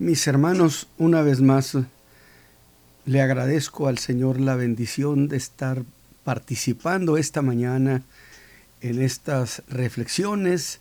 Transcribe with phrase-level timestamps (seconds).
[0.00, 1.76] Mis hermanos, una vez más
[3.04, 5.82] le agradezco al Señor la bendición de estar
[6.24, 8.02] participando esta mañana
[8.80, 10.80] en estas reflexiones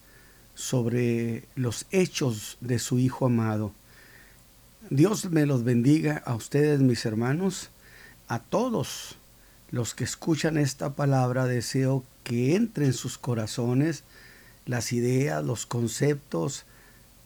[0.56, 3.74] sobre los hechos de su Hijo amado.
[4.90, 7.72] Dios me los bendiga a ustedes, mis hermanos,
[8.30, 9.18] a todos
[9.70, 11.46] los que escuchan esta palabra.
[11.46, 14.06] Deseo que entre en sus corazones
[14.66, 16.64] las ideas, los conceptos,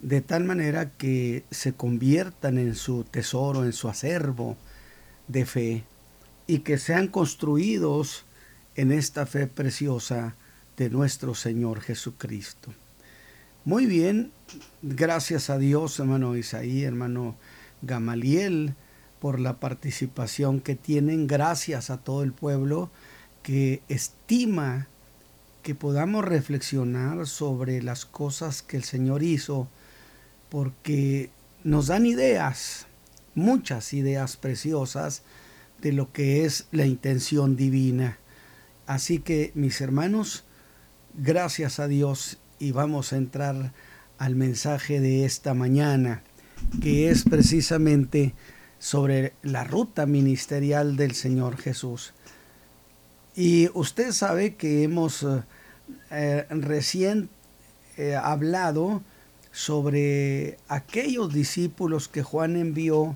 [0.03, 4.57] de tal manera que se conviertan en su tesoro, en su acervo
[5.29, 5.83] de fe,
[6.45, 8.25] y que sean construidos
[8.75, 10.35] en esta fe preciosa
[10.75, 12.73] de nuestro Señor Jesucristo.
[13.63, 14.33] Muy bien,
[14.81, 17.37] gracias a Dios, hermano Isaí, hermano
[17.81, 18.75] Gamaliel,
[19.21, 22.89] por la participación que tienen, gracias a todo el pueblo
[23.41, 24.87] que estima
[25.61, 29.69] que podamos reflexionar sobre las cosas que el Señor hizo
[30.53, 31.31] porque
[31.63, 32.85] nos dan ideas,
[33.33, 35.23] muchas ideas preciosas
[35.81, 38.19] de lo que es la intención divina.
[38.85, 40.43] Así que mis hermanos,
[41.15, 43.73] gracias a Dios y vamos a entrar
[44.19, 46.21] al mensaje de esta mañana,
[46.83, 48.35] que es precisamente
[48.77, 52.13] sobre la ruta ministerial del Señor Jesús.
[53.35, 55.25] Y usted sabe que hemos
[56.11, 57.29] eh, recién
[57.97, 59.01] eh, hablado
[59.53, 63.15] sobre aquellos discípulos que Juan envió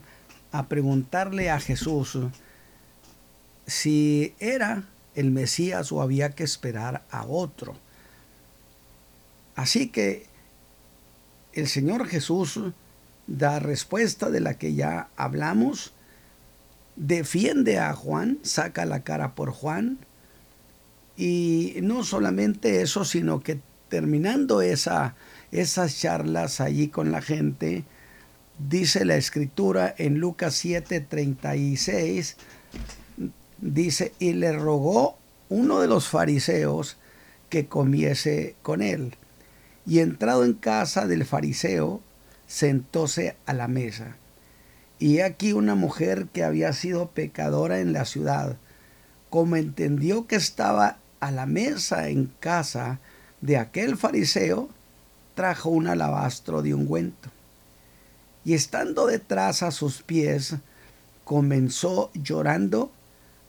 [0.51, 2.17] a preguntarle a Jesús
[3.65, 4.83] si era
[5.15, 7.75] el Mesías o había que esperar a otro.
[9.55, 10.27] Así que
[11.53, 12.59] el Señor Jesús
[13.25, 15.91] da respuesta de la que ya hablamos,
[16.95, 19.97] defiende a Juan, saca la cara por Juan,
[21.17, 25.15] y no solamente eso, sino que terminando esa
[25.51, 27.83] esas charlas allí con la gente,
[28.59, 32.35] dice la escritura en Lucas 7:36,
[33.59, 35.17] dice, y le rogó
[35.49, 36.97] uno de los fariseos
[37.49, 39.15] que comiese con él.
[39.85, 42.01] Y entrado en casa del fariseo,
[42.45, 44.17] sentóse a la mesa.
[44.99, 48.57] Y aquí una mujer que había sido pecadora en la ciudad,
[49.29, 52.99] como entendió que estaba a la mesa en casa
[53.41, 54.69] de aquel fariseo,
[55.37, 57.29] trajo un alabastro de ungüento.
[58.43, 60.55] Y estando detrás a sus pies,
[61.23, 62.91] comenzó llorando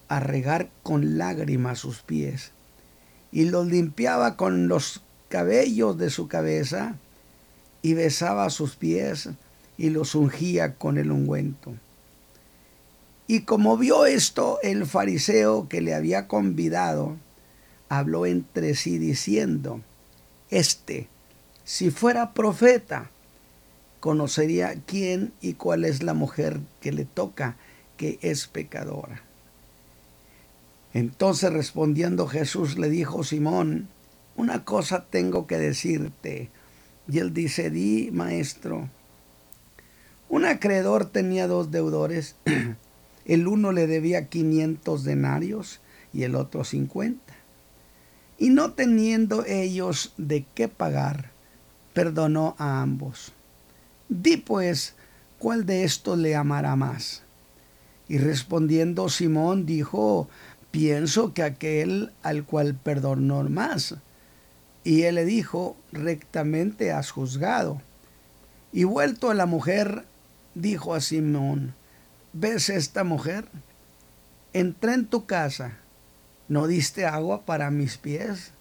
[0.08, 2.52] a regar con lágrimas sus pies,
[3.32, 5.00] y los limpiaba con los
[5.30, 6.96] cabellos de su cabeza,
[7.80, 9.30] y besaba sus pies,
[9.78, 11.72] y los ungía con el ungüento.
[13.26, 17.16] Y como vio esto el fariseo que le había convidado,
[17.88, 19.80] habló entre sí diciendo,
[20.50, 21.08] Este
[21.68, 23.10] si fuera profeta,
[24.00, 27.56] conocería quién y cuál es la mujer que le toca,
[27.98, 29.20] que es pecadora.
[30.94, 33.86] Entonces respondiendo Jesús le dijo, Simón,
[34.34, 36.48] una cosa tengo que decirte.
[37.06, 38.88] Y él dice, di, maestro.
[40.30, 42.36] Un acreedor tenía dos deudores.
[43.26, 45.80] El uno le debía 500 denarios
[46.14, 47.34] y el otro 50.
[48.38, 51.30] Y no teniendo ellos de qué pagar,
[51.98, 53.32] perdonó a ambos.
[54.08, 54.94] Di pues,
[55.40, 57.22] ¿cuál de estos le amará más?
[58.06, 60.28] Y respondiendo Simón dijo,
[60.70, 63.96] pienso que aquel al cual perdonó más.
[64.84, 67.82] Y él le dijo, rectamente has juzgado.
[68.72, 70.04] Y vuelto a la mujer,
[70.54, 71.74] dijo a Simón,
[72.32, 73.48] ¿ves esta mujer?
[74.52, 75.78] Entré en tu casa,
[76.46, 78.52] ¿no diste agua para mis pies?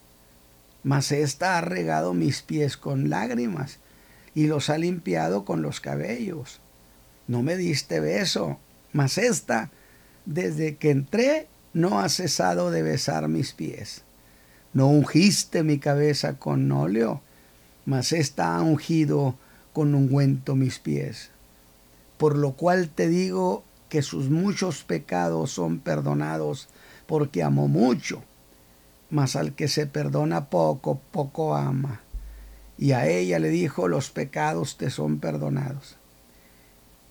[0.84, 3.80] Mas ésta ha regado mis pies con lágrimas
[4.34, 6.62] y los ha limpiado con los cabellos.
[7.28, 8.60] No me diste beso,
[8.94, 9.72] mas ésta,
[10.26, 14.04] desde que entré, no ha cesado de besar mis pies.
[14.74, 17.22] No ungiste mi cabeza con óleo,
[17.86, 19.36] mas ésta ha ungido
[19.74, 21.32] con ungüento mis pies.
[22.18, 26.69] Por lo cual te digo que sus muchos pecados son perdonados,
[27.06, 28.24] porque amó mucho
[29.09, 32.01] mas al que se perdona poco, poco ama.
[32.77, 35.98] Y a ella le dijo, los pecados te son perdonados.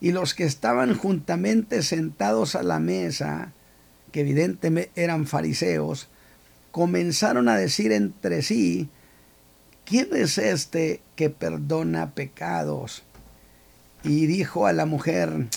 [0.01, 3.53] Y los que estaban juntamente sentados a la mesa,
[4.13, 6.09] que evidentemente eran fariseos,
[6.71, 8.91] comenzaron a decir entre sí,
[9.85, 13.03] ¿quién es este que perdona pecados?
[14.05, 15.49] Y dijo a la mujer,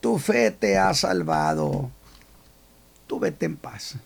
[0.00, 1.90] tu fe te ha salvado,
[3.06, 3.96] tú vete en paz.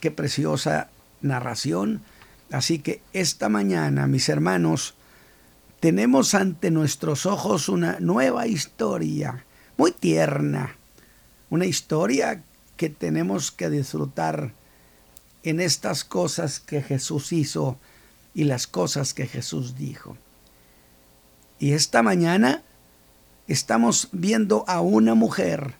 [0.00, 0.88] Qué preciosa
[1.20, 2.02] narración.
[2.50, 4.94] Así que esta mañana, mis hermanos,
[5.78, 9.44] tenemos ante nuestros ojos una nueva historia,
[9.76, 10.76] muy tierna,
[11.48, 12.42] una historia
[12.76, 14.52] que tenemos que disfrutar
[15.42, 17.78] en estas cosas que Jesús hizo
[18.34, 20.16] y las cosas que Jesús dijo.
[21.58, 22.62] Y esta mañana
[23.48, 25.74] estamos viendo a una mujer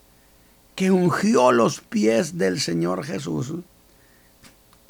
[0.75, 3.52] que ungió los pies del Señor Jesús,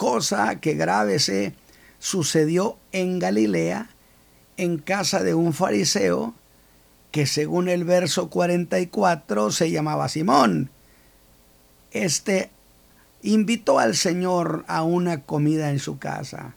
[0.01, 1.53] cosa que grave se
[1.99, 3.91] sucedió en Galilea,
[4.57, 6.33] en casa de un fariseo,
[7.11, 10.71] que según el verso 44 se llamaba Simón.
[11.91, 12.49] Este
[13.21, 16.55] invitó al Señor a una comida en su casa.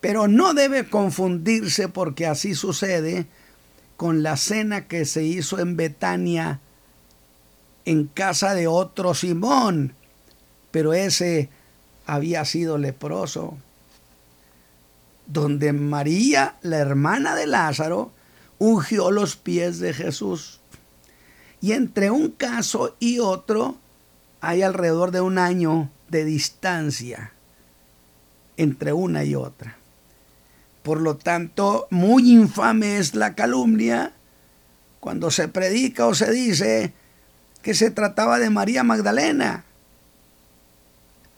[0.00, 3.26] Pero no debe confundirse porque así sucede
[3.98, 6.60] con la cena que se hizo en Betania
[7.84, 9.92] en casa de otro Simón,
[10.70, 11.50] pero ese
[12.06, 13.56] había sido leproso,
[15.26, 18.12] donde María, la hermana de Lázaro,
[18.58, 20.60] ungió los pies de Jesús.
[21.60, 23.76] Y entre un caso y otro
[24.40, 27.32] hay alrededor de un año de distancia
[28.56, 29.76] entre una y otra.
[30.82, 34.12] Por lo tanto, muy infame es la calumnia
[35.00, 36.92] cuando se predica o se dice
[37.62, 39.64] que se trataba de María Magdalena,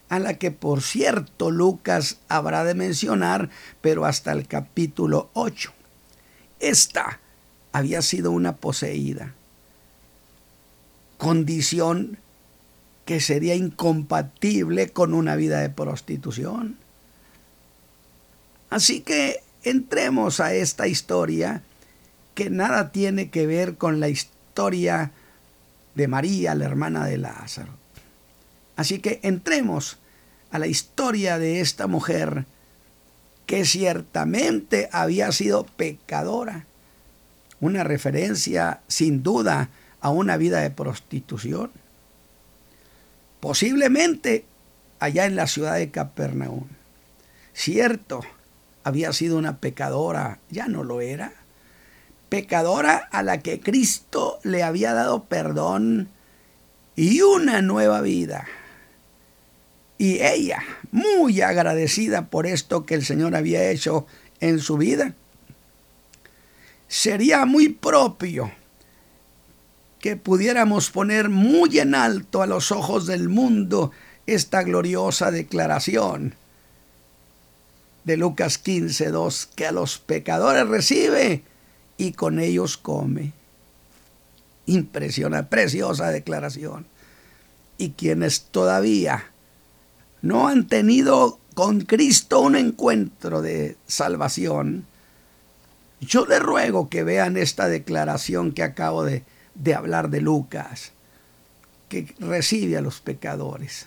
[0.08, 3.50] a la que por cierto Lucas habrá de mencionar,
[3.80, 5.72] pero hasta el capítulo 8.
[6.60, 7.20] Esta
[7.72, 9.34] había sido una poseída,
[11.18, 12.18] condición
[13.04, 16.76] que sería incompatible con una vida de prostitución.
[18.70, 21.62] Así que entremos a esta historia
[22.34, 25.12] que nada tiene que ver con la historia
[25.94, 27.72] de María, la hermana de Lázaro.
[28.76, 29.98] Así que entremos
[30.50, 32.44] a la historia de esta mujer
[33.46, 36.66] que ciertamente había sido pecadora.
[37.60, 39.70] Una referencia sin duda
[40.00, 41.70] a una vida de prostitución.
[43.40, 44.44] Posiblemente
[44.98, 46.66] allá en la ciudad de Capernaum.
[47.54, 48.20] Cierto,
[48.84, 51.32] había sido una pecadora, ya no lo era
[52.28, 56.08] pecadora a la que Cristo le había dado perdón
[56.94, 58.46] y una nueva vida.
[59.98, 64.06] Y ella, muy agradecida por esto que el Señor había hecho
[64.40, 65.14] en su vida,
[66.88, 68.50] sería muy propio
[70.00, 73.90] que pudiéramos poner muy en alto a los ojos del mundo
[74.26, 76.34] esta gloriosa declaración
[78.06, 81.42] de Lucas 15, 2, que a los pecadores recibe
[81.96, 83.32] y con ellos come.
[84.66, 86.86] Impresiona, preciosa declaración.
[87.78, 89.32] Y quienes todavía
[90.22, 94.86] no han tenido con Cristo un encuentro de salvación,
[96.00, 99.24] yo les ruego que vean esta declaración que acabo de,
[99.54, 100.92] de hablar de Lucas,
[101.88, 103.86] que recibe a los pecadores.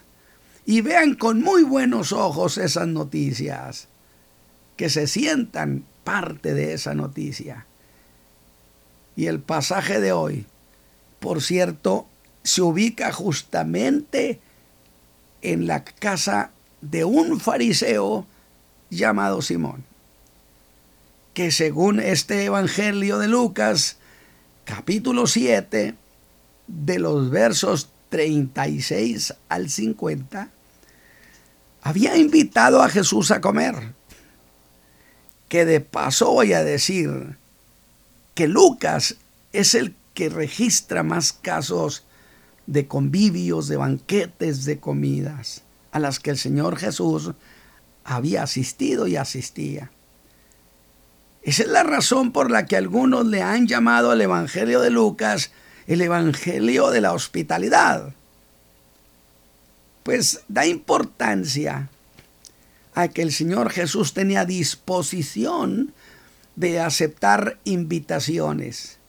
[0.65, 3.87] Y vean con muy buenos ojos esas noticias,
[4.75, 7.65] que se sientan parte de esa noticia.
[9.15, 10.45] Y el pasaje de hoy,
[11.19, 12.07] por cierto,
[12.43, 14.39] se ubica justamente
[15.41, 16.51] en la casa
[16.81, 18.25] de un fariseo
[18.89, 19.83] llamado Simón,
[21.33, 23.97] que según este Evangelio de Lucas,
[24.65, 25.95] capítulo 7,
[26.67, 30.49] de los versos 36 al 50,
[31.81, 33.93] había invitado a Jesús a comer.
[35.47, 37.37] Que de paso voy a decir,
[38.35, 39.15] que Lucas
[39.51, 42.03] es el que registra más casos
[42.69, 47.31] de convivios, de banquetes, de comidas, a las que el Señor Jesús
[48.03, 49.89] había asistido y asistía.
[51.41, 55.51] Esa es la razón por la que algunos le han llamado al Evangelio de Lucas
[55.87, 58.13] el Evangelio de la hospitalidad.
[60.03, 61.89] Pues da importancia
[62.93, 65.91] a que el Señor Jesús tenía disposición
[66.55, 68.99] de aceptar invitaciones.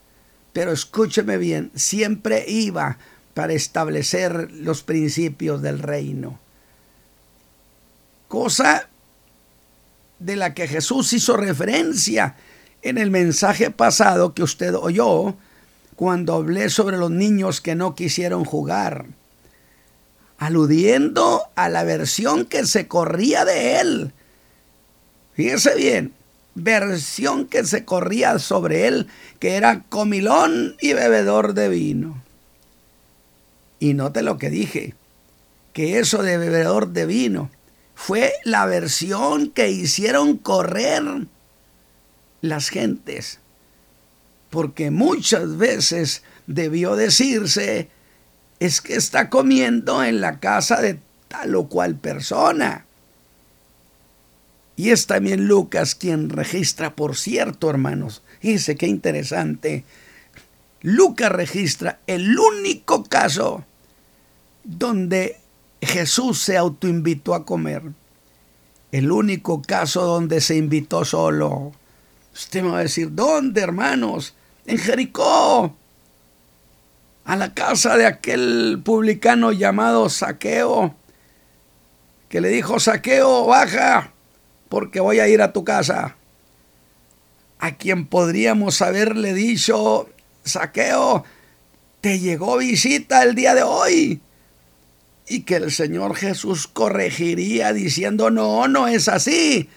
[0.54, 2.96] Pero escúcheme bien, siempre iba
[3.40, 6.38] para establecer los principios del reino.
[8.28, 8.90] Cosa
[10.18, 12.36] de la que Jesús hizo referencia
[12.82, 15.36] en el mensaje pasado que usted oyó
[15.96, 19.06] cuando hablé sobre los niños que no quisieron jugar,
[20.36, 24.12] aludiendo a la versión que se corría de él.
[25.32, 26.12] Fíjese bien,
[26.54, 29.06] versión que se corría sobre él,
[29.38, 32.22] que era comilón y bebedor de vino.
[33.80, 34.94] Y note lo que dije,
[35.72, 37.50] que eso de bebedor de vino
[37.94, 41.02] fue la versión que hicieron correr
[42.42, 43.40] las gentes,
[44.50, 47.88] porque muchas veces debió decirse,
[48.58, 52.84] es que está comiendo en la casa de tal o cual persona.
[54.76, 59.84] Y es también Lucas quien registra, por cierto, hermanos, dice qué interesante,
[60.82, 63.64] Lucas registra el único caso
[64.64, 65.40] donde
[65.80, 67.82] Jesús se autoinvitó a comer.
[68.92, 71.72] El único caso donde se invitó solo.
[72.34, 74.34] Usted me va a decir, ¿dónde, hermanos?
[74.66, 75.74] En Jericó.
[77.24, 80.94] A la casa de aquel publicano llamado Saqueo,
[82.28, 84.12] que le dijo, Saqueo, baja,
[84.68, 86.16] porque voy a ir a tu casa.
[87.60, 90.08] A quien podríamos haberle dicho,
[90.44, 91.24] Saqueo,
[92.00, 94.20] te llegó visita el día de hoy
[95.30, 99.68] y que el Señor Jesús corregiría diciendo, no, no es así.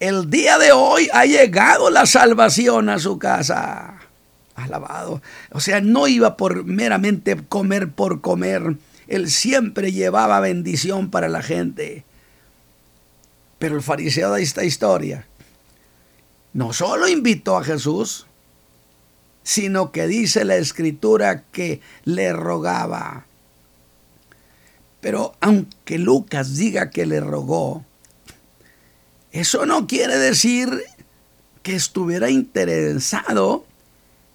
[0.00, 4.00] El día de hoy ha llegado la salvación a su casa.
[4.54, 5.22] Alabado.
[5.50, 8.76] O sea, no iba por meramente comer por comer.
[9.08, 12.04] Él siempre llevaba bendición para la gente.
[13.58, 15.26] Pero el fariseo de esta historia
[16.52, 18.26] no solo invitó a Jesús,
[19.42, 23.24] sino que dice la escritura que le rogaba.
[25.04, 27.84] Pero aunque Lucas diga que le rogó,
[29.32, 30.82] eso no quiere decir
[31.62, 33.66] que estuviera interesado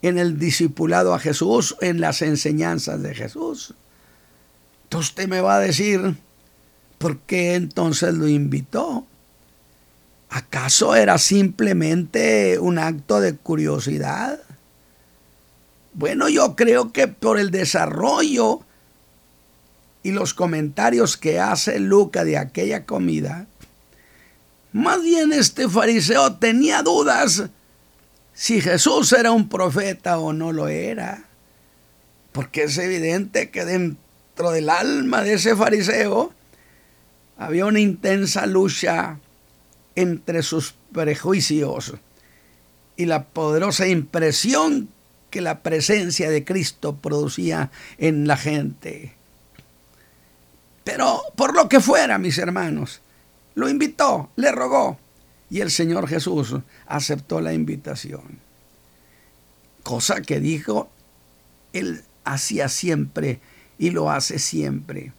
[0.04, 3.74] en el discipulado a Jesús, en las enseñanzas de Jesús.
[4.84, 6.18] Entonces usted me va a decir,
[7.00, 9.08] ¿por qué entonces lo invitó?
[10.30, 14.40] ¿Acaso era simplemente un acto de curiosidad?
[15.94, 18.62] Bueno, yo creo que por el desarrollo
[20.04, 23.48] y los comentarios que hace Luca de aquella comida,
[24.72, 27.44] más bien este fariseo tenía dudas
[28.34, 31.26] si Jesús era un profeta o no lo era.
[32.32, 36.32] Porque es evidente que dentro del alma de ese fariseo
[37.38, 39.18] había una intensa lucha
[39.96, 41.96] entre sus prejuicios
[42.96, 44.90] y la poderosa impresión
[45.32, 49.19] que la presencia de Cristo producía en la gente.
[50.92, 53.02] Pero por lo que fuera, mis hermanos,
[53.54, 54.98] lo invitó, le rogó,
[55.48, 56.56] y el Señor Jesús
[56.88, 58.40] aceptó la invitación.
[59.84, 60.90] Cosa que dijo,
[61.74, 63.40] Él hacía siempre
[63.78, 65.14] y lo hace siempre.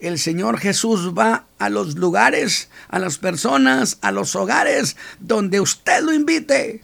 [0.00, 6.02] El Señor Jesús va a los lugares, a las personas, a los hogares donde usted
[6.02, 6.82] lo invite.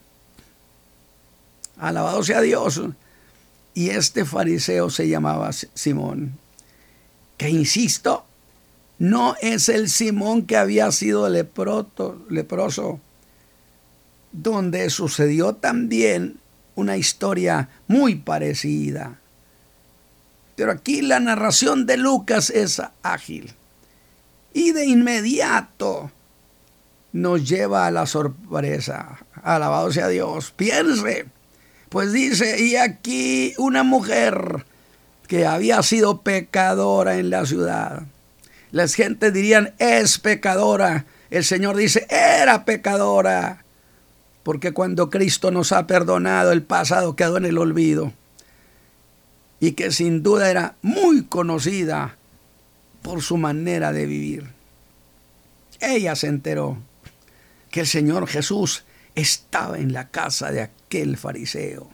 [1.78, 2.80] Alabado sea Dios.
[3.75, 6.38] Y este fariseo se llamaba Simón
[7.40, 8.26] que insisto,
[8.99, 13.00] no es el Simón que había sido leproso,
[14.30, 16.38] donde sucedió también
[16.75, 19.20] una historia muy parecida.
[20.54, 23.54] Pero aquí la narración de Lucas es ágil
[24.52, 26.12] y de inmediato
[27.14, 29.25] nos lleva a la sorpresa.
[29.42, 30.52] Alabado sea Dios.
[30.54, 31.25] Piense,
[31.88, 34.66] pues dice, y aquí una mujer
[35.30, 38.02] que había sido pecadora en la ciudad.
[38.72, 41.04] Las gentes dirían, es pecadora.
[41.30, 43.62] El Señor dice, era pecadora.
[44.42, 48.12] Porque cuando Cristo nos ha perdonado, el pasado quedó en el olvido.
[49.60, 52.16] Y que sin duda era muy conocida
[53.00, 54.49] por su manera de vivir.
[55.78, 56.76] Ella se enteró
[57.70, 58.82] que el Señor Jesús
[59.14, 61.88] estaba en la casa de aquel fariseo.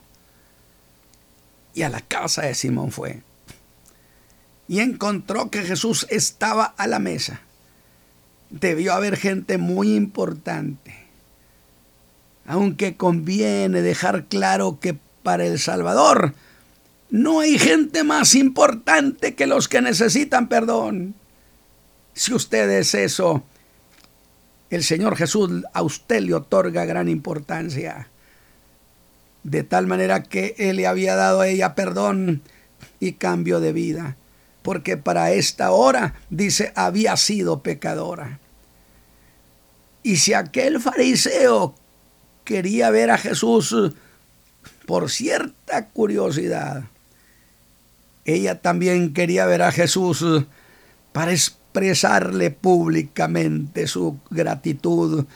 [1.75, 3.26] Y a la casa de Simón fue
[4.67, 7.41] y encontró que Jesús estaba a la mesa.
[8.49, 11.07] Debió haber gente muy importante.
[12.45, 16.33] Aunque conviene dejar claro que para el Salvador
[17.09, 21.15] no hay gente más importante que los que necesitan perdón.
[22.13, 23.43] Si usted es eso,
[24.69, 28.09] el Señor Jesús a usted le otorga gran importancia.
[29.43, 32.41] De tal manera que Él le había dado a ella perdón
[32.99, 34.17] y cambio de vida
[34.67, 38.41] porque para esta hora, dice, había sido pecadora.
[40.03, 41.73] Y si aquel fariseo
[42.43, 43.73] quería ver a Jesús
[44.85, 46.83] por cierta curiosidad,
[48.25, 50.25] ella también quería ver a Jesús
[51.13, 55.27] para expresarle públicamente su gratitud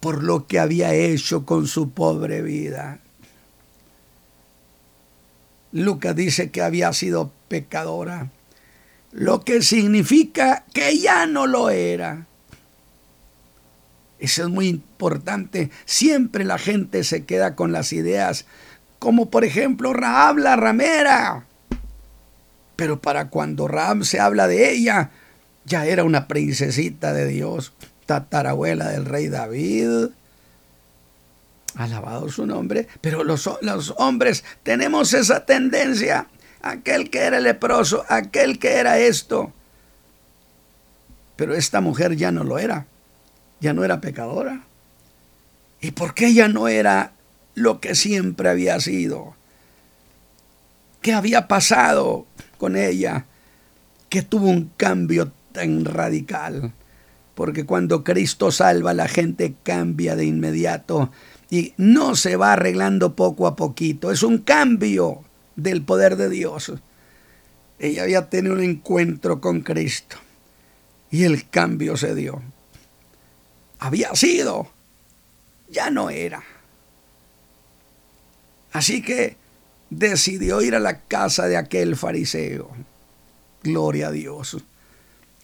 [0.00, 2.98] por lo que había hecho con su pobre vida.
[5.70, 8.32] Lucas dice que había sido pecadora
[9.12, 12.26] lo que significa que ya no lo era.
[14.18, 15.70] Eso es muy importante.
[15.84, 18.46] Siempre la gente se queda con las ideas,
[18.98, 21.44] como por ejemplo Raab la ramera.
[22.76, 25.10] Pero para cuando Raab se habla de ella,
[25.64, 27.72] ya era una princesita de Dios,
[28.06, 30.10] tatarabuela del rey David.
[31.74, 32.88] Alabado su nombre.
[33.00, 36.26] Pero los, los hombres tenemos esa tendencia.
[36.62, 39.52] Aquel que era leproso, aquel que era esto.
[41.36, 42.86] Pero esta mujer ya no lo era
[43.60, 44.62] ya no era pecadora.
[45.80, 47.12] ¿Y por qué ya no era
[47.54, 49.34] lo que siempre había sido?
[51.00, 52.26] ¿Qué había pasado
[52.58, 53.26] con ella
[54.08, 56.72] que tuvo un cambio tan radical?
[57.34, 61.12] Porque cuando Cristo salva, la gente cambia de inmediato
[61.50, 64.10] y no se va arreglando poco a poquito.
[64.10, 65.22] Es un cambio
[65.58, 66.72] del poder de Dios.
[67.78, 70.16] Ella había tenido un encuentro con Cristo
[71.10, 72.42] y el cambio se dio
[73.78, 74.68] había sido,
[75.68, 76.42] ya no era.
[78.72, 79.36] Así que
[79.90, 82.70] decidió ir a la casa de aquel fariseo.
[83.62, 84.58] Gloria a Dios.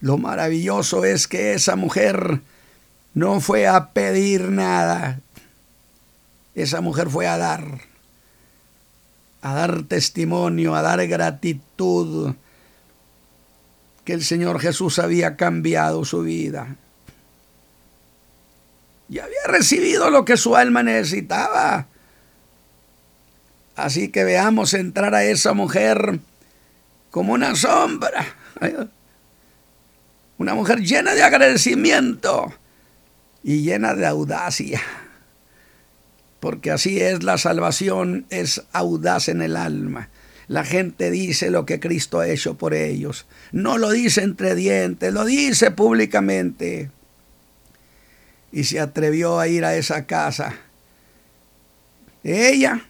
[0.00, 2.42] Lo maravilloso es que esa mujer
[3.14, 5.20] no fue a pedir nada.
[6.54, 7.80] Esa mujer fue a dar,
[9.44, 12.34] a dar testimonio, a dar gratitud
[14.06, 16.76] que el Señor Jesús había cambiado su vida
[19.10, 21.88] y había recibido lo que su alma necesitaba.
[23.76, 26.20] Así que veamos entrar a esa mujer
[27.10, 28.24] como una sombra.
[30.38, 32.50] Una mujer llena de agradecimiento
[33.42, 34.80] y llena de audacia.
[36.44, 40.10] Porque así es la salvación, es audaz en el alma.
[40.46, 43.24] La gente dice lo que Cristo ha hecho por ellos.
[43.50, 46.90] No lo dice entre dientes, lo dice públicamente
[48.52, 50.54] y se atrevió a ir a esa casa.
[52.24, 52.84] Ella,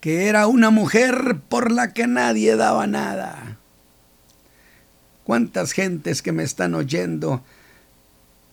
[0.00, 3.58] que era una mujer por la que nadie daba nada.
[5.24, 7.42] ¿Cuántas gentes que me están oyendo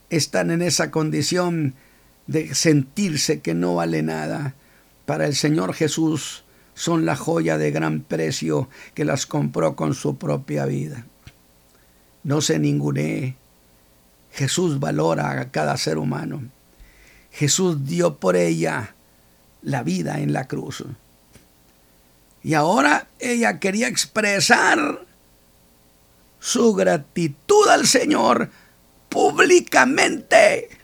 [0.10, 1.76] están en esa condición
[2.30, 4.54] de sentirse que no vale nada?
[5.08, 6.44] Para el Señor Jesús
[6.76, 11.08] son la joya de gran precio que las compró con su propia vida.
[12.24, 13.36] No se ningune
[14.32, 16.44] Jesús valora a cada ser humano.
[17.32, 18.94] Jesús dio por ella
[19.64, 20.84] la vida en la cruz.
[22.44, 25.04] Y ahora ella quería expresar
[26.40, 28.52] su gratitud al Señor
[29.10, 30.79] públicamente.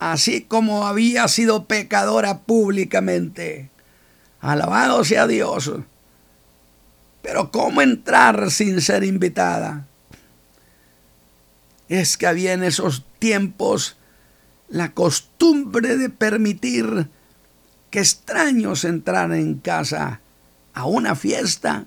[0.00, 3.70] Así como había sido pecadora públicamente.
[4.40, 5.70] Alabado sea Dios.
[7.22, 9.86] Pero ¿cómo entrar sin ser invitada?
[11.90, 13.96] es que había en esos tiempos
[14.68, 17.08] la costumbre de permitir
[17.90, 20.20] que extraños entraran en casa
[20.72, 21.86] a una fiesta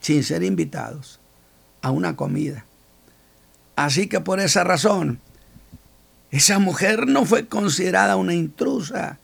[0.00, 1.20] sin ser invitados,
[1.82, 2.66] a una comida.
[3.76, 5.20] Así que por esa razón,
[6.32, 9.18] esa mujer no fue considerada una intrusa,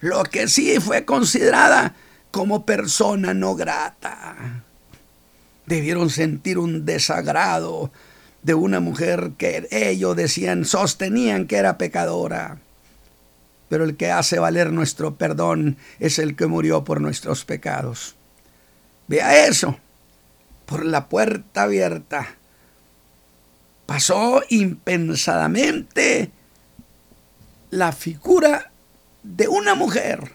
[0.00, 1.94] lo que sí fue considerada
[2.30, 4.62] como persona no grata.
[5.66, 7.90] Debieron sentir un desagrado
[8.42, 12.58] de una mujer que ellos decían, sostenían que era pecadora.
[13.68, 18.14] Pero el que hace valer nuestro perdón es el que murió por nuestros pecados.
[19.08, 19.76] Vea eso,
[20.66, 22.36] por la puerta abierta.
[23.92, 26.30] Pasó impensadamente
[27.68, 28.72] la figura
[29.22, 30.32] de una mujer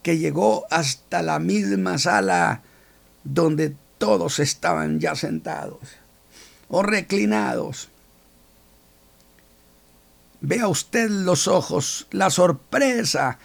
[0.00, 2.62] que llegó hasta la misma sala
[3.24, 5.80] donde todos estaban ya sentados
[6.68, 7.88] o reclinados.
[10.40, 13.38] Vea usted los ojos, la sorpresa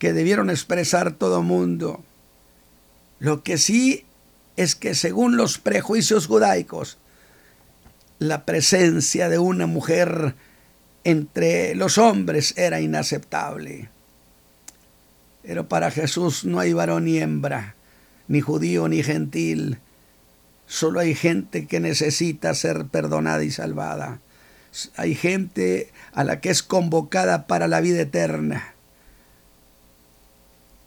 [0.00, 2.02] que debieron expresar todo mundo.
[3.20, 4.04] Lo que sí
[4.56, 6.98] es que según los prejuicios judaicos,
[8.18, 10.34] la presencia de una mujer
[11.04, 13.88] entre los hombres era inaceptable.
[15.42, 17.76] Pero para Jesús no hay varón ni hembra,
[18.26, 19.78] ni judío ni gentil,
[20.66, 24.18] Solo hay gente que necesita ser perdonada y salvada.
[24.96, 28.74] Hay gente a la que es convocada para la vida eterna.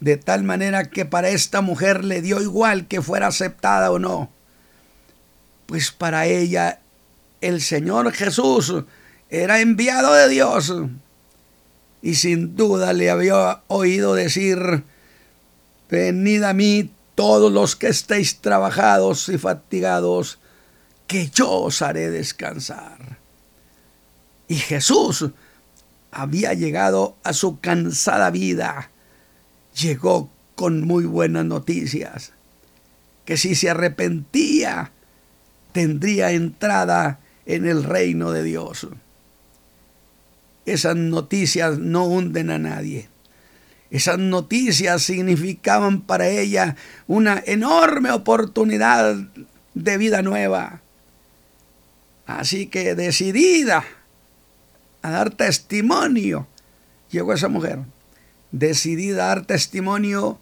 [0.00, 4.30] De tal manera que para esta mujer le dio igual que fuera aceptada o no.
[5.66, 6.80] Pues para ella
[7.40, 8.74] el Señor Jesús
[9.28, 10.74] era enviado de Dios.
[12.02, 14.84] Y sin duda le había oído decir,
[15.88, 20.38] venid a mí todos los que estéis trabajados y fatigados,
[21.06, 23.18] que yo os haré descansar.
[24.48, 25.30] Y Jesús
[26.10, 28.90] había llegado a su cansada vida.
[29.78, 32.32] Llegó con muy buenas noticias.
[33.24, 34.92] Que si se arrepentía,
[35.72, 37.20] tendría entrada
[37.50, 38.86] en el reino de Dios.
[40.66, 43.08] Esas noticias no hunden a nadie.
[43.90, 46.76] Esas noticias significaban para ella
[47.08, 49.16] una enorme oportunidad
[49.74, 50.80] de vida nueva.
[52.24, 53.84] Así que decidida
[55.02, 56.46] a dar testimonio,
[57.10, 57.80] llegó esa mujer,
[58.52, 60.38] decidida a dar testimonio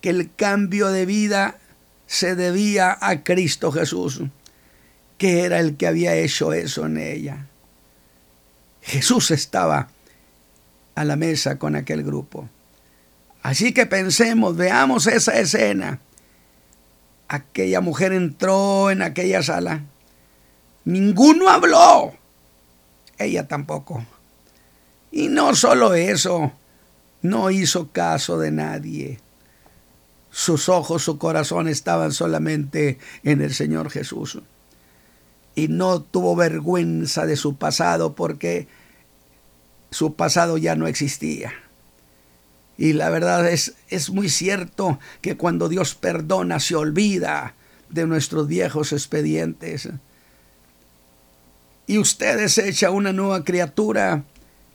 [0.00, 1.58] que el cambio de vida
[2.06, 4.22] se debía a Cristo Jesús,
[5.22, 7.46] que era el que había hecho eso en ella.
[8.82, 9.86] Jesús estaba
[10.96, 12.48] a la mesa con aquel grupo.
[13.40, 16.00] Así que pensemos, veamos esa escena.
[17.28, 19.84] Aquella mujer entró en aquella sala.
[20.86, 22.14] Ninguno habló.
[23.16, 24.04] Ella tampoco.
[25.12, 26.50] Y no solo eso,
[27.20, 29.20] no hizo caso de nadie.
[30.32, 34.42] Sus ojos, su corazón estaban solamente en el Señor Jesús.
[35.54, 38.68] Y no tuvo vergüenza de su pasado porque
[39.90, 41.52] su pasado ya no existía.
[42.78, 47.54] Y la verdad es, es muy cierto que cuando Dios perdona se olvida
[47.90, 49.88] de nuestros viejos expedientes.
[51.86, 54.24] Y usted desecha una nueva criatura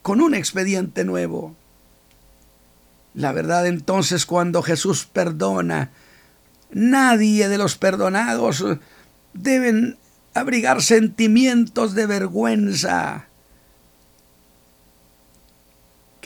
[0.04, 1.56] con un expediente nuevo.
[3.14, 5.90] La verdad entonces cuando Jesús perdona,
[6.72, 8.64] nadie de los perdonados
[9.34, 9.98] deben
[10.38, 13.28] abrigar sentimientos de vergüenza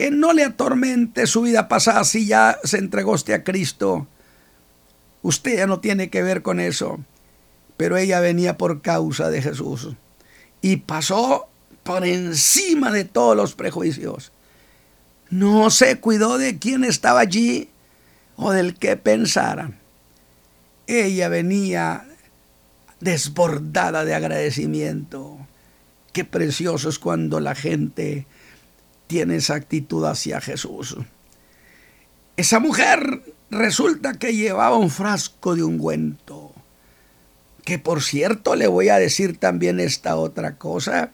[0.01, 4.07] que no le atormente su vida pasada si ya se entregó usted a Cristo.
[5.21, 6.99] Usted ya no tiene que ver con eso.
[7.77, 9.89] Pero ella venía por causa de Jesús.
[10.59, 11.49] Y pasó
[11.83, 14.31] por encima de todos los prejuicios.
[15.29, 17.69] No se cuidó de quién estaba allí
[18.37, 19.77] o del que pensaran.
[20.87, 22.07] Ella venía
[23.01, 25.37] desbordada de agradecimiento.
[26.13, 28.25] Qué precioso es cuando la gente
[29.07, 30.95] tiene esa actitud hacia Jesús.
[32.37, 36.53] Esa mujer resulta que llevaba un frasco de ungüento.
[37.65, 41.11] Que por cierto le voy a decir también esta otra cosa,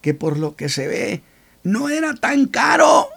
[0.00, 1.22] que por lo que se ve
[1.62, 3.08] no era tan caro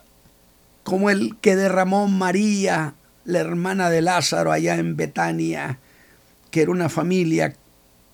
[0.84, 5.80] como el que derramó María, la hermana de Lázaro allá en Betania,
[6.52, 7.56] que era una familia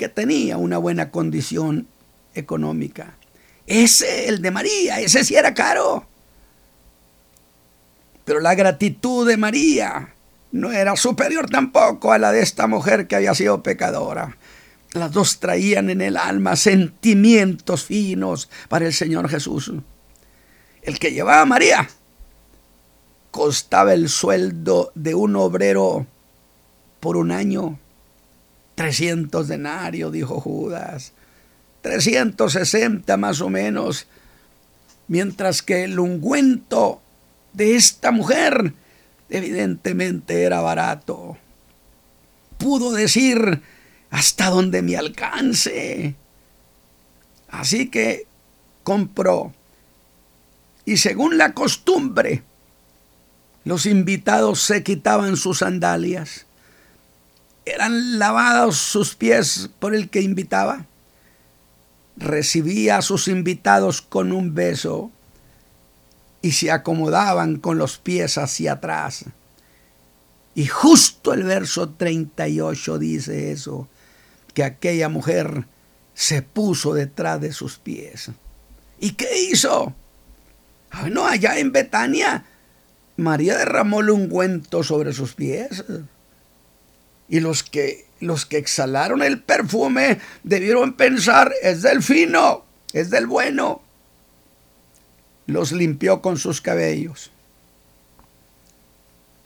[0.02, 1.86] que tenía una buena condición
[2.34, 3.14] económica.
[3.68, 6.08] Ese, el de María, ese sí era caro.
[8.26, 10.16] Pero la gratitud de María
[10.52, 14.38] no era superior tampoco a la de esta mujer que había sido pecadora.
[14.94, 19.72] Las dos traían en el alma sentimientos finos para el Señor Jesús.
[20.82, 21.88] El que llevaba a María
[23.30, 26.08] costaba el sueldo de un obrero
[27.00, 27.78] por un año.
[28.82, 31.14] 300 denarios, dijo Judas.
[31.84, 34.08] 360 más o menos,
[35.08, 37.00] mientras que el ungüento
[37.54, 38.74] de esta mujer
[39.30, 41.38] evidentemente era barato.
[42.58, 43.62] Pudo decir
[44.10, 46.16] hasta donde me alcance.
[47.50, 48.26] Así que
[48.82, 49.54] compró.
[50.86, 52.42] Y según la costumbre,
[53.64, 56.48] los invitados se quitaban sus sandalias.
[57.66, 60.86] Eran lavados sus pies por el que invitaba
[62.22, 65.12] recibía a sus invitados con un beso
[66.42, 69.26] y se acomodaban con los pies hacia atrás.
[70.54, 73.88] Y justo el verso 38 dice eso,
[74.54, 75.66] que aquella mujer
[76.14, 78.32] se puso detrás de sus pies.
[79.00, 79.96] ¿Y qué hizo?
[80.92, 82.46] Ah, no, allá en Betania,
[83.18, 85.86] María derramó un ungüento sobre sus pies.
[87.32, 93.26] Y los que los que exhalaron el perfume debieron pensar, es del fino, es del
[93.26, 93.82] bueno.
[95.48, 97.32] Los limpió con sus cabellos.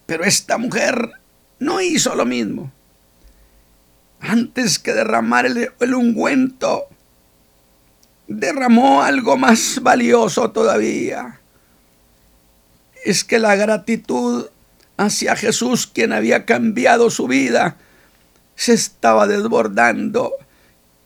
[0.05, 1.11] Pero esta mujer
[1.59, 2.71] no hizo lo mismo.
[4.19, 6.85] Antes que derramar el, el ungüento,
[8.27, 11.39] derramó algo más valioso todavía.
[13.05, 14.47] Es que la gratitud
[14.97, 17.77] hacia Jesús, quien había cambiado su vida,
[18.55, 20.33] se estaba desbordando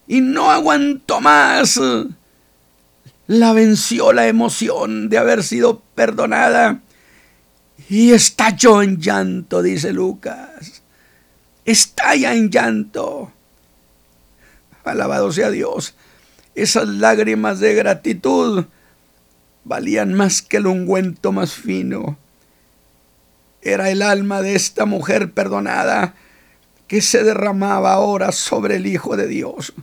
[0.08, 1.80] y no aguantó más.
[3.28, 6.82] La venció la emoción de haber sido perdonada
[7.90, 10.84] y estalló en llanto, dice Lucas.
[11.66, 13.32] Estalla en llanto.
[14.84, 15.94] Alabado sea Dios.
[16.56, 18.66] esas lágrimas de gratitud
[19.64, 22.18] valían más que el ungüento más fino.
[23.72, 26.16] Era el alma de esta mujer perdonada
[26.88, 29.74] que se derramaba ahora sobre el Hijo de Dios.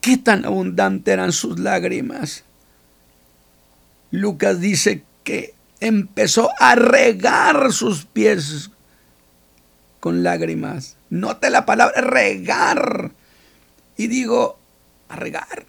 [0.00, 2.44] Qué tan abundante eran sus lágrimas.
[4.10, 8.70] Lucas dice que empezó a regar sus pies
[10.00, 10.96] con lágrimas.
[11.10, 13.12] Note la palabra regar.
[13.96, 14.58] Y digo,
[15.08, 15.66] a regar.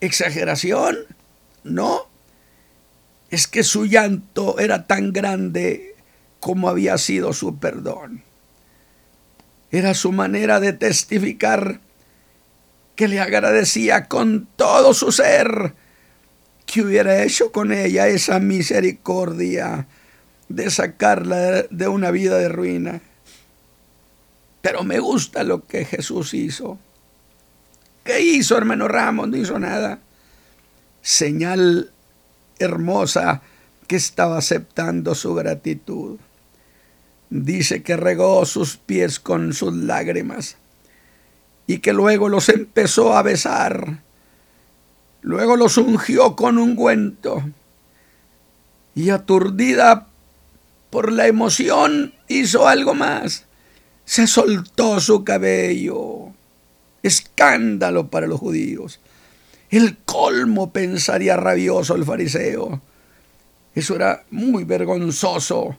[0.00, 0.96] ¿Exageración?
[1.62, 2.08] No.
[3.34, 5.96] Es que su llanto era tan grande
[6.38, 8.22] como había sido su perdón.
[9.72, 11.80] Era su manera de testificar
[12.94, 15.74] que le agradecía con todo su ser
[16.64, 19.88] que hubiera hecho con ella esa misericordia
[20.48, 23.00] de sacarla de una vida de ruina.
[24.62, 26.78] Pero me gusta lo que Jesús hizo.
[28.04, 29.26] ¿Qué hizo, hermano Ramos?
[29.26, 29.98] No hizo nada.
[31.02, 31.90] Señal
[32.58, 33.42] hermosa
[33.86, 36.18] que estaba aceptando su gratitud.
[37.30, 40.56] Dice que regó sus pies con sus lágrimas
[41.66, 44.04] y que luego los empezó a besar
[45.24, 47.42] Luego los ungió con ungüento
[48.94, 50.06] y aturdida
[50.90, 53.46] por la emoción hizo algo más.
[54.04, 56.28] Se soltó su cabello.
[57.02, 59.00] Escándalo para los judíos.
[59.70, 62.80] El colmo pensaría rabioso el fariseo.
[63.74, 65.76] Eso era muy vergonzoso.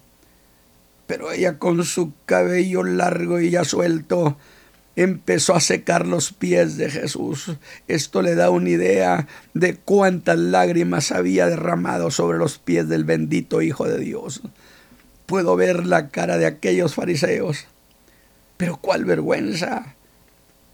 [1.08, 4.38] Pero ella con su cabello largo y ya suelto
[4.96, 7.52] empezó a secar los pies de Jesús.
[7.88, 13.62] Esto le da una idea de cuántas lágrimas había derramado sobre los pies del bendito
[13.62, 14.42] Hijo de Dios.
[15.26, 17.66] Puedo ver la cara de aquellos fariseos.
[18.58, 19.96] Pero cuál vergüenza.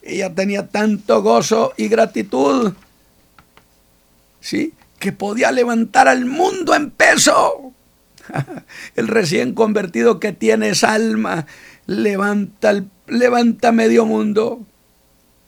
[0.03, 2.73] Ella tenía tanto gozo y gratitud.
[4.41, 4.73] ¿Sí?
[4.99, 7.71] Que podía levantar al mundo en peso.
[8.95, 11.47] El recién convertido que tiene esa alma
[11.87, 14.65] levanta levanta medio mundo,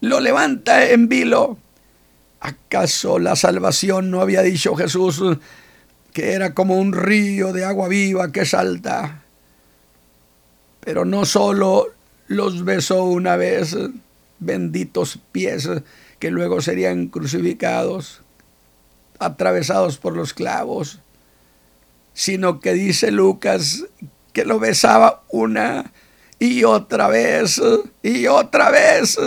[0.02, 1.58] lo levanta en vilo.
[2.42, 5.22] ¿Acaso la salvación no había dicho Jesús
[6.12, 9.24] que era como un río de agua viva que salta?
[10.82, 11.88] Pero no solo
[12.28, 13.78] los besó una vez,
[14.40, 15.70] benditos pies
[16.20, 18.22] que luego serían crucificados,
[19.26, 21.00] atravesados por los clavos,
[22.14, 23.86] sino que dice Lucas
[24.34, 25.92] que lo besaba una
[26.40, 27.62] y otra vez
[28.02, 29.18] y otra vez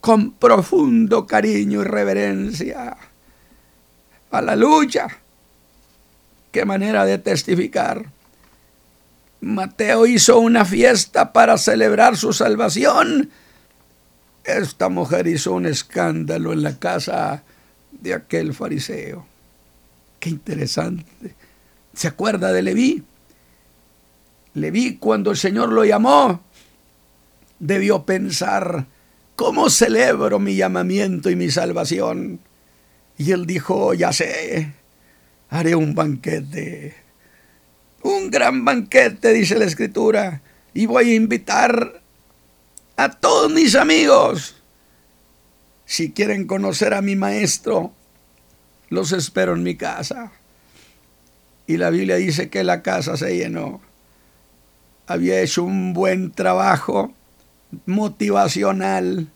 [0.00, 2.96] con profundo cariño y reverencia.
[4.30, 5.08] Aleluya.
[6.52, 8.06] Qué manera de testificar.
[9.40, 13.30] Mateo hizo una fiesta para celebrar su salvación.
[14.44, 17.42] Esta mujer hizo un escándalo en la casa
[18.00, 19.26] de aquel fariseo.
[20.18, 21.34] Qué interesante.
[21.94, 23.02] ¿Se acuerda de Leví?
[24.54, 26.42] Le vi cuando el Señor lo llamó,
[27.58, 28.86] debió pensar,
[29.36, 32.40] ¿cómo celebro mi llamamiento y mi salvación?
[33.16, 34.72] Y él dijo, ya sé,
[35.50, 36.94] haré un banquete,
[38.02, 40.42] un gran banquete, dice la escritura,
[40.74, 42.00] y voy a invitar
[42.96, 44.59] a todos mis amigos.
[45.90, 47.90] Si quieren conocer a mi maestro,
[48.90, 50.30] los espero en mi casa.
[51.66, 53.80] Y la Biblia dice que la casa se llenó
[55.10, 57.12] había hecho un buen trabajo
[57.84, 59.26] motivacional,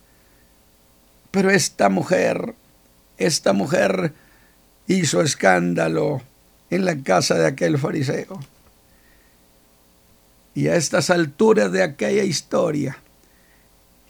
[1.31, 2.55] pero esta mujer,
[3.17, 4.13] esta mujer
[4.87, 6.21] hizo escándalo
[6.69, 8.39] en la casa de aquel fariseo.
[10.53, 12.97] Y a estas alturas de aquella historia,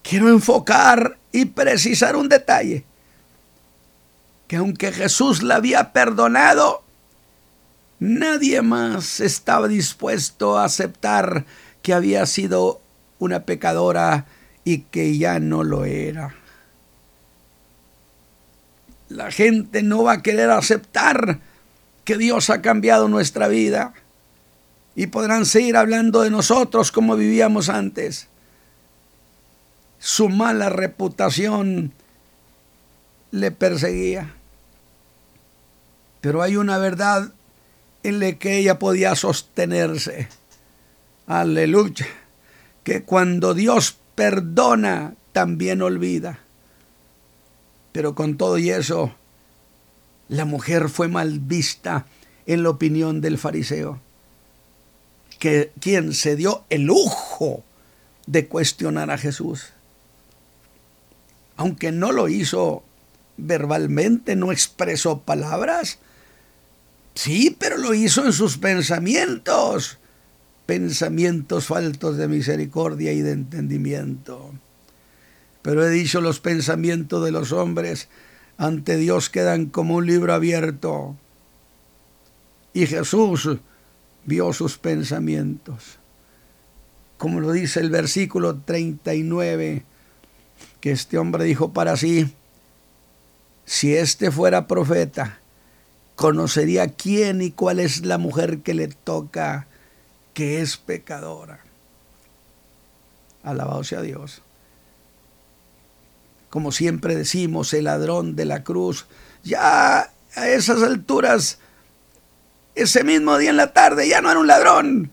[0.03, 2.83] quiero enfocar y precisar un detalle,
[4.47, 6.85] que aunque Jesús la había perdonado,
[7.99, 11.45] Nadie más estaba dispuesto a aceptar
[11.81, 12.81] que había sido
[13.19, 14.25] una pecadora
[14.65, 16.35] y que ya no lo era.
[19.07, 21.39] La gente no va a querer aceptar
[22.03, 23.93] que Dios ha cambiado nuestra vida
[24.95, 28.27] y podrán seguir hablando de nosotros como vivíamos antes.
[29.99, 31.93] Su mala reputación
[33.31, 34.33] le perseguía.
[36.21, 37.31] Pero hay una verdad
[38.03, 40.27] en la que ella podía sostenerse.
[41.27, 42.07] Aleluya.
[42.83, 46.39] Que cuando Dios perdona, también olvida.
[47.91, 49.13] Pero con todo y eso,
[50.29, 52.05] la mujer fue mal vista
[52.45, 53.99] en la opinión del fariseo,
[55.39, 57.63] que quien se dio el lujo
[58.27, 59.74] de cuestionar a Jesús.
[61.57, 62.83] Aunque no lo hizo
[63.37, 65.99] verbalmente, no expresó palabras.
[67.15, 69.97] Sí, pero lo hizo en sus pensamientos,
[70.65, 74.51] pensamientos faltos de misericordia y de entendimiento.
[75.61, 78.07] Pero he dicho, los pensamientos de los hombres
[78.57, 81.15] ante Dios quedan como un libro abierto.
[82.73, 83.49] Y Jesús
[84.25, 85.97] vio sus pensamientos.
[87.17, 89.83] Como lo dice el versículo 39,
[90.85, 92.31] que este hombre dijo para sí,
[93.65, 95.39] si éste fuera profeta,
[96.15, 99.65] conocería quién y cuál es la mujer que le toca,
[100.35, 101.59] que es pecadora.
[103.41, 104.43] Alabado sea Dios.
[106.51, 109.07] Como siempre decimos, el ladrón de la cruz,
[109.43, 111.57] ya a esas alturas,
[112.75, 115.11] ese mismo día en la tarde, ya no era un ladrón.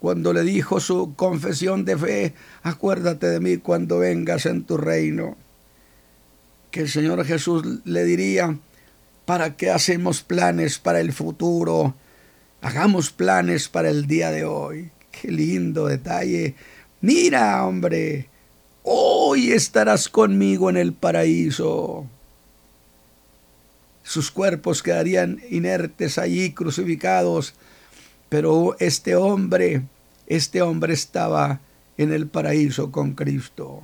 [0.00, 5.36] Cuando le dijo su confesión de fe, acuérdate de mí cuando vengas en tu reino
[6.70, 8.58] que el Señor Jesús le diría,
[9.24, 11.94] ¿para qué hacemos planes para el futuro?
[12.62, 14.90] Hagamos planes para el día de hoy.
[15.10, 16.54] Qué lindo detalle.
[17.00, 18.28] Mira, hombre,
[18.82, 22.06] hoy estarás conmigo en el paraíso.
[24.02, 27.54] Sus cuerpos quedarían inertes allí, crucificados,
[28.30, 29.82] pero este hombre,
[30.26, 31.60] este hombre estaba
[31.98, 33.82] en el paraíso con Cristo.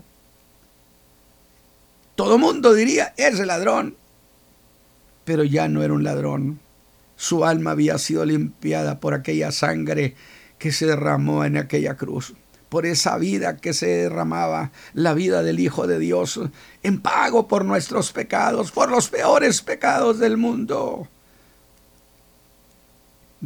[2.15, 3.97] Todo mundo diría, es ladrón.
[5.25, 6.61] Pero ya no era un ladrón.
[7.17, 10.15] Su alma había sido limpiada por aquella sangre
[10.59, 12.35] que se derramó en aquella cruz,
[12.69, 16.41] por esa vida que se derramaba, la vida del Hijo de Dios,
[16.85, 21.09] en pago por nuestros pecados, por los peores pecados del mundo.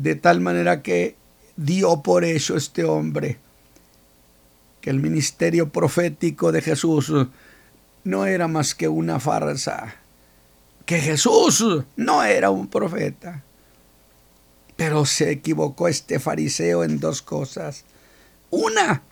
[0.01, 1.15] De tal manera que
[1.57, 3.37] dio por eso este hombre,
[4.81, 7.13] que el ministerio profético de Jesús
[8.03, 9.97] no era más que una farsa,
[10.87, 13.45] que Jesús no era un profeta.
[14.77, 17.85] Pero se equivocó este fariseo en dos cosas.
[18.49, 19.03] Una,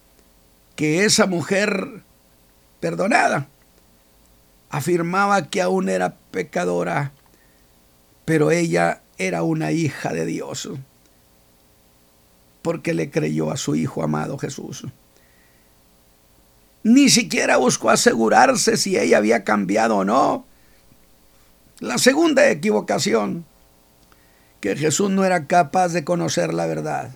[0.75, 2.01] que esa mujer
[2.81, 3.47] perdonada
[4.71, 7.13] afirmaba que aún era pecadora,
[8.25, 10.69] pero ella era una hija de Dios,
[12.63, 14.87] porque le creyó a su Hijo amado Jesús.
[16.85, 20.47] Ni siquiera buscó asegurarse si ella había cambiado o no.
[21.81, 23.45] La segunda equivocación,
[24.61, 27.11] que Jesús no era capaz de conocer la verdad,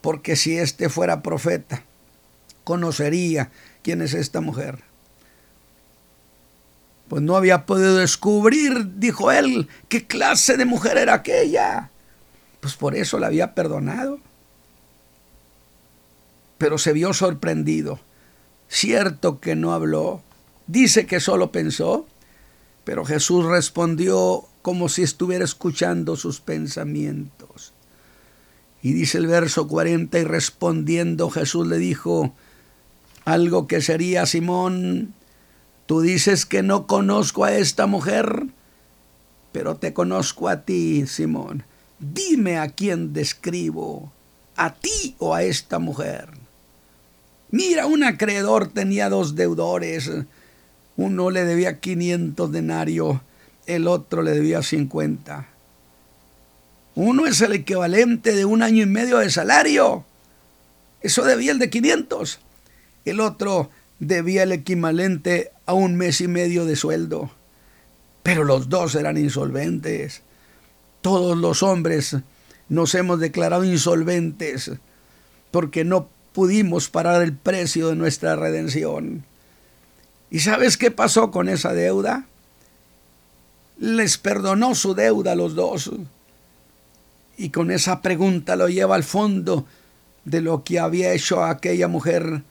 [0.00, 1.84] porque si éste fuera profeta,
[2.64, 3.50] conocería
[3.82, 4.87] quién es esta mujer.
[7.08, 11.90] Pues no había podido descubrir, dijo él, qué clase de mujer era aquella.
[12.60, 14.20] Pues por eso la había perdonado.
[16.58, 18.00] Pero se vio sorprendido
[18.68, 20.22] Cierto que no habló,
[20.66, 22.06] dice que solo pensó,
[22.84, 27.72] pero Jesús respondió como si estuviera escuchando sus pensamientos.
[28.82, 32.34] Y dice el verso 40, y respondiendo Jesús le dijo,
[33.24, 35.14] algo que sería Simón,
[35.88, 38.44] tú dices que no conozco a esta mujer,
[39.52, 41.64] pero te conozco a ti, Simón.
[41.98, 44.12] Dime a quién describo,
[44.54, 46.28] a ti o a esta mujer.
[47.50, 50.10] Mira, un acreedor tenía dos deudores.
[50.98, 53.20] Uno le debía 500 denarios,
[53.64, 55.48] el otro le debía 50.
[56.96, 60.04] Uno es el equivalente de un año y medio de salario.
[61.00, 62.40] Eso debía el de 500.
[63.06, 67.30] El otro debía el equivalente a un mes y medio de sueldo.
[68.22, 70.22] Pero los dos eran insolventes.
[71.00, 72.16] Todos los hombres
[72.68, 74.72] nos hemos declarado insolventes
[75.50, 79.24] porque no pudimos parar el precio de nuestra redención.
[80.30, 82.26] ¿Y sabes qué pasó con esa deuda?
[83.78, 85.90] Les perdonó su deuda a los dos.
[87.38, 89.64] Y con esa pregunta lo lleva al fondo
[90.24, 92.42] de lo que había hecho aquella mujer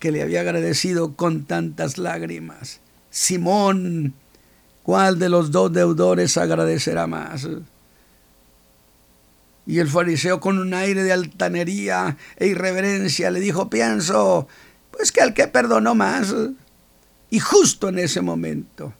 [0.00, 2.80] que le había agradecido con tantas lágrimas.
[3.10, 4.14] Simón,
[4.82, 7.46] ¿cuál de los dos deudores agradecerá más?
[9.66, 14.48] Y el fariseo con un aire de altanería e irreverencia le dijo, pienso,
[14.90, 16.34] pues que al que perdonó más.
[17.30, 18.92] Y justo en ese momento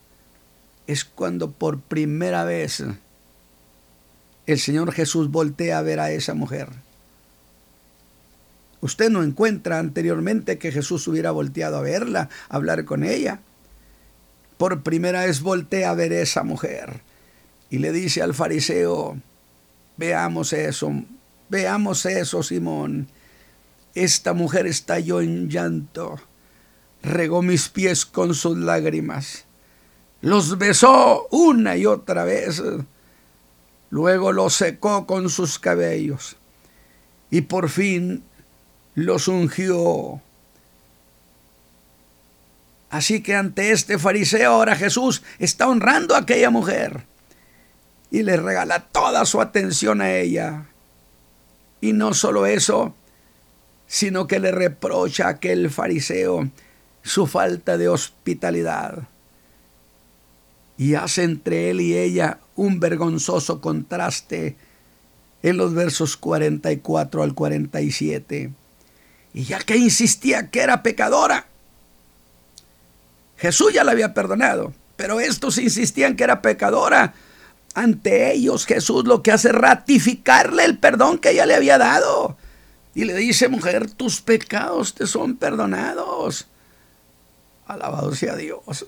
[0.86, 2.84] es cuando por primera vez
[4.46, 6.68] el Señor Jesús voltea a ver a esa mujer.
[8.80, 13.40] Usted no encuentra anteriormente que Jesús hubiera volteado a verla, a hablar con ella.
[14.56, 17.00] Por primera vez voltea a ver a esa mujer
[17.70, 19.18] y le dice al fariseo,
[19.96, 20.92] Veamos eso,
[21.50, 23.08] veamos eso, Simón.
[23.94, 26.18] Esta mujer estalló en llanto
[27.02, 29.44] regó mis pies con sus lágrimas,
[30.20, 32.62] los besó una y otra vez,
[33.90, 36.36] luego los secó con sus cabellos
[37.30, 38.22] y por fin
[38.94, 40.20] los ungió.
[42.90, 47.04] Así que ante este fariseo ahora Jesús está honrando a aquella mujer
[48.10, 50.66] y le regala toda su atención a ella.
[51.80, 52.94] Y no solo eso,
[53.86, 56.50] sino que le reprocha a aquel fariseo
[57.02, 59.08] su falta de hospitalidad.
[60.76, 64.56] Y hace entre él y ella un vergonzoso contraste
[65.42, 68.50] en los versos 44 al 47.
[69.32, 71.46] Y ya que insistía que era pecadora,
[73.36, 77.14] Jesús ya la había perdonado, pero estos insistían que era pecadora.
[77.74, 82.36] Ante ellos Jesús lo que hace es ratificarle el perdón que ella le había dado.
[82.94, 86.48] Y le dice, mujer, tus pecados te son perdonados.
[87.66, 88.86] Alabado sea Dios.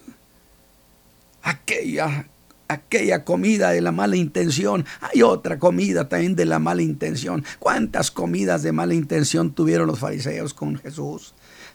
[1.43, 2.27] Aquella,
[2.73, 4.85] aquella comida de la mala intención.
[5.01, 7.45] Hay otra comida también de la mala intención.
[7.59, 11.35] ¿Cuántas comidas de mala intención tuvieron los fariseos con Jesús?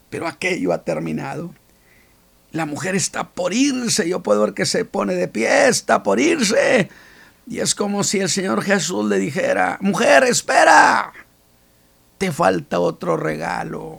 [0.10, 1.54] Pero aquello ha terminado.
[2.52, 4.08] La mujer está por irse.
[4.08, 6.90] Yo puedo ver que se pone de pie, está por irse.
[7.48, 11.14] Y es como si el Señor Jesús le dijera, mujer, espera.
[12.18, 13.98] Te falta otro regalo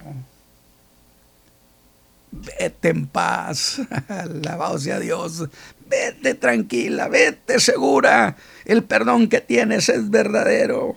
[2.31, 5.49] vete en paz, alabado sea Dios,
[5.89, 10.97] vete tranquila, vete segura, el perdón que tienes es verdadero.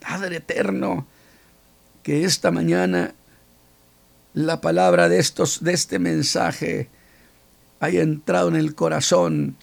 [0.00, 1.06] Padre eterno,
[2.02, 3.14] que esta mañana
[4.36, 6.90] la palabra de estos de este mensaje
[7.80, 9.56] haya entrado en el corazón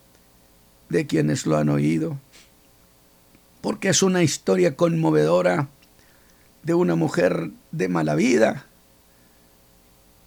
[0.89, 2.17] de quienes lo han oído,
[3.61, 5.69] porque es una historia conmovedora
[6.63, 8.65] de una mujer de mala vida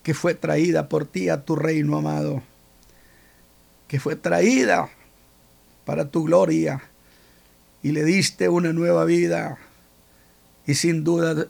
[0.03, 2.43] que fue traída por ti a tu reino amado,
[3.89, 4.89] que fue traída
[5.85, 6.83] para tu gloria
[7.83, 9.59] y le diste una nueva vida
[10.67, 11.47] y sin duda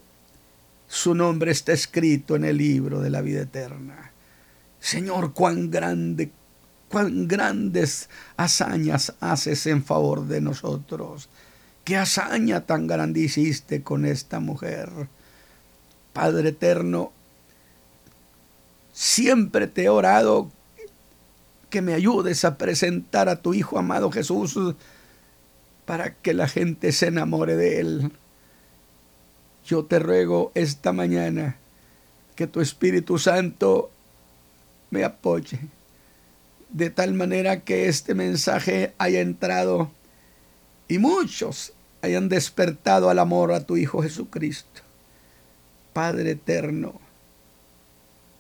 [0.89, 4.13] su nombre está escrito en el libro de la vida eterna.
[4.79, 6.31] Señor, cuán grande,
[6.89, 11.29] cuán grandes hazañas haces en favor de nosotros.
[11.85, 14.91] Qué hazaña tan grande hiciste con esta mujer.
[16.13, 17.13] Padre eterno,
[18.97, 20.51] Siempre te he orado
[21.77, 24.59] que me ayudes a presentar a tu Hijo amado Jesús
[25.85, 28.13] para que la gente se enamore de Él.
[29.67, 31.59] Yo te ruego esta mañana
[32.35, 33.91] que tu Espíritu Santo
[34.89, 35.59] me apoye,
[36.71, 39.91] de tal manera que este mensaje haya entrado
[40.89, 44.81] y muchos hayan despertado al amor a tu Hijo Jesucristo.
[45.93, 46.99] Padre eterno,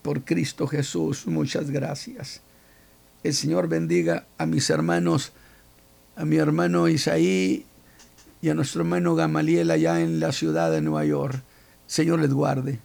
[0.00, 1.26] por Cristo Jesús.
[1.26, 2.40] Muchas gracias.
[3.26, 5.32] El Señor bendiga a mis hermanos,
[6.14, 7.66] a mi hermano Isaí
[8.40, 11.42] y a nuestro hermano Gamaliel allá en la ciudad de Nueva York.
[11.88, 12.78] Señor les guarde.